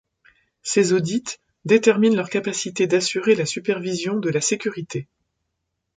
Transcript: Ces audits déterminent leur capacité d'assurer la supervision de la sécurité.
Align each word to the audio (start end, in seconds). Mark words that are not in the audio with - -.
Ces 0.63 0.93
audits 0.93 1.37
déterminent 1.63 2.15
leur 2.15 2.31
capacité 2.31 2.87
d'assurer 2.87 3.35
la 3.35 3.45
supervision 3.45 4.17
de 4.17 4.31
la 4.31 4.41
sécurité. 4.41 5.07